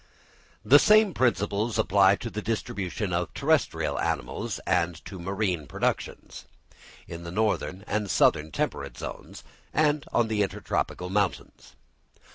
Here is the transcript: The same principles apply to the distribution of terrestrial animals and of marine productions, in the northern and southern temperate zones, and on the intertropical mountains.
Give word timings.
The 0.65 0.79
same 0.79 1.13
principles 1.13 1.77
apply 1.77 2.15
to 2.15 2.31
the 2.31 2.41
distribution 2.41 3.13
of 3.13 3.31
terrestrial 3.35 3.99
animals 3.99 4.59
and 4.65 4.95
of 5.11 5.21
marine 5.21 5.67
productions, 5.67 6.45
in 7.07 7.21
the 7.23 7.29
northern 7.29 7.83
and 7.85 8.09
southern 8.09 8.49
temperate 8.51 8.97
zones, 8.97 9.43
and 9.71 10.03
on 10.11 10.27
the 10.27 10.41
intertropical 10.41 11.11
mountains. 11.11 11.75